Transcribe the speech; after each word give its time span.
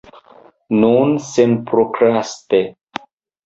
Nun, 0.77 1.13
senprokraste. 1.29 2.65